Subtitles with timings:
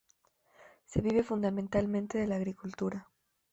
[0.87, 3.07] Se vive fundamentalmente de la agricultura.